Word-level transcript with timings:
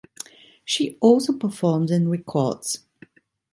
She 0.65 0.97
also 0.99 1.31
performs 1.33 1.91
and 1.91 2.09
records. 2.09 2.87